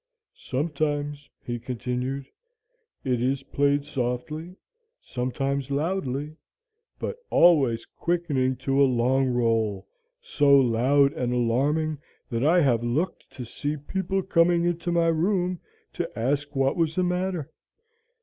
'Sometimes,' 0.33 1.29
he 1.45 1.59
continued, 1.59 2.25
'it 3.03 3.21
is 3.21 3.43
played 3.43 3.85
softly, 3.85 4.55
sometimes 4.99 5.69
loudly, 5.69 6.35
but 6.97 7.17
always 7.29 7.85
quickening 7.85 8.55
to 8.55 8.81
a 8.81 8.85
long 8.89 9.27
roll, 9.27 9.85
so 10.19 10.57
loud 10.57 11.13
and 11.13 11.31
alarming 11.33 11.99
that 12.31 12.43
I 12.43 12.61
have 12.61 12.83
looked 12.83 13.29
to 13.33 13.45
see 13.45 13.77
people 13.77 14.23
coming 14.23 14.65
into 14.65 14.91
my 14.91 15.05
room 15.05 15.59
to 15.93 16.09
ask 16.17 16.55
what 16.55 16.75
was 16.75 16.95
the 16.95 17.03
matter. 17.03 17.51